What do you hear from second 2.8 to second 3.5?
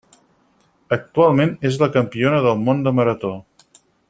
de marató.